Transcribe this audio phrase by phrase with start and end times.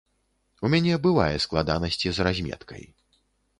[0.67, 2.83] У мяне бывае складанасці з разметкай.